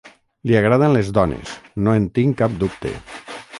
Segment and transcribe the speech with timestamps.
[0.51, 1.53] Li agraden les dones,
[1.87, 2.97] no en tinc cap dubte.